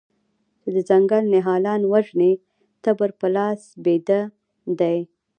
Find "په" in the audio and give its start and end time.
3.19-3.27